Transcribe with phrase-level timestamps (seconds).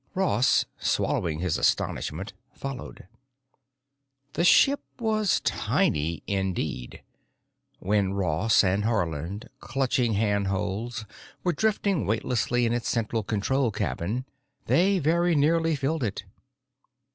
[0.15, 3.07] Ross, swallowing his astonishment, followed.
[4.33, 7.03] The ship was tiny indeed.
[7.77, 11.05] When Ross and Haarland, clutching handholds,
[11.43, 14.25] were drifting weightlessly in its central control cabin,
[14.65, 16.23] they very nearly filled it.